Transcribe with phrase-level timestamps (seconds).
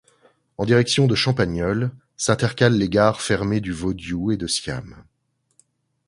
[0.57, 5.05] En direction de Champagnole, s'intercale les gares fermées du Vaudioux et de Siam.